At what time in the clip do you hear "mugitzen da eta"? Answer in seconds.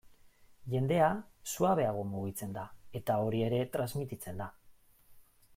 2.15-3.21